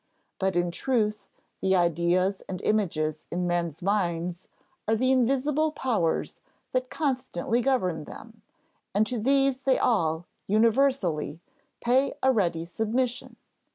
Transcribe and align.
But 0.39 0.55
in 0.55 0.71
truth 0.71 1.29
the 1.61 1.75
ideas 1.75 2.41
and 2.49 2.59
images 2.63 3.27
in 3.29 3.45
men's 3.45 3.83
minds 3.83 4.47
are 4.87 4.95
the 4.95 5.11
invisible 5.11 5.71
powers 5.71 6.39
that 6.71 6.89
constantly 6.89 7.61
govern 7.61 8.05
them, 8.05 8.41
and 8.95 9.05
to 9.05 9.19
these 9.19 9.61
they 9.61 9.77
all, 9.77 10.25
universally, 10.47 11.39
pay 11.81 12.15
a 12.23 12.31
ready 12.31 12.65
submission. 12.65 13.35